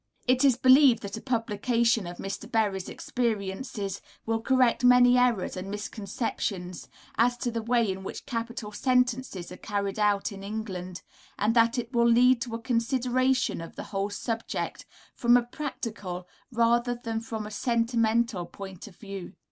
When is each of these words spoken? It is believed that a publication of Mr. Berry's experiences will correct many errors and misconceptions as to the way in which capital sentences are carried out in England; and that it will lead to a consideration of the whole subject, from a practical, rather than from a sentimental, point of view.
It 0.27 0.43
is 0.43 0.57
believed 0.57 1.03
that 1.03 1.15
a 1.15 1.21
publication 1.21 2.07
of 2.07 2.17
Mr. 2.17 2.51
Berry's 2.51 2.89
experiences 2.89 4.01
will 4.25 4.41
correct 4.41 4.83
many 4.83 5.15
errors 5.15 5.55
and 5.55 5.69
misconceptions 5.69 6.89
as 7.19 7.37
to 7.37 7.51
the 7.51 7.61
way 7.61 7.87
in 7.87 8.01
which 8.03 8.25
capital 8.25 8.71
sentences 8.71 9.51
are 9.51 9.57
carried 9.57 9.99
out 9.99 10.31
in 10.31 10.41
England; 10.43 11.03
and 11.37 11.55
that 11.55 11.77
it 11.77 11.93
will 11.93 12.07
lead 12.09 12.41
to 12.41 12.55
a 12.55 12.59
consideration 12.59 13.61
of 13.61 13.75
the 13.75 13.83
whole 13.93 14.09
subject, 14.09 14.87
from 15.13 15.37
a 15.37 15.43
practical, 15.43 16.27
rather 16.51 16.95
than 16.95 17.19
from 17.21 17.45
a 17.45 17.51
sentimental, 17.51 18.47
point 18.47 18.87
of 18.87 18.95
view. 18.95 19.33